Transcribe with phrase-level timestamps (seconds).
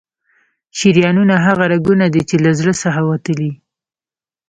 [0.77, 3.51] شریانونه هغه رګونه دي چې له زړه څخه وتلي.